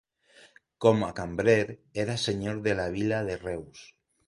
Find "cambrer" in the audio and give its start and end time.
1.19-1.59